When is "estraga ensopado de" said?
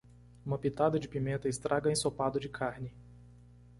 1.47-2.49